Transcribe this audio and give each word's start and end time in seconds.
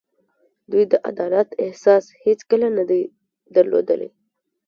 دوی 0.71 0.83
د 0.91 0.93
عدالت 1.09 1.47
احساس 1.65 2.03
هېڅکله 2.23 2.67
نه 2.77 2.83
دی 2.89 3.01
درلودلی. 3.55 4.09